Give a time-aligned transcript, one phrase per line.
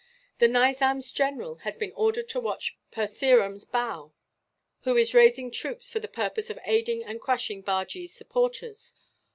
[0.39, 4.13] The Nizam's general has been ordered to watch Purseram Bhow,
[4.79, 8.95] who is raising troops for the purpose of aiding in crushing Bajee's supporters.